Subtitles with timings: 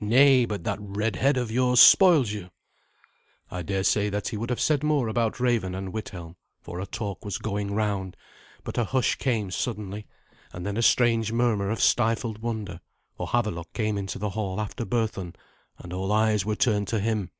[0.00, 2.50] Nay, but that red head of yours spoils you."
[3.48, 7.24] I daresay that he would have said more about Raven and Withelm, for a talk
[7.24, 8.16] was going round;
[8.64, 10.08] but a hush came suddenly,
[10.52, 12.80] and then a strange murmur of stifled wonder,
[13.16, 15.36] for Havelok came into the hall after Berthun,
[15.78, 17.30] and all eyes were turned to him.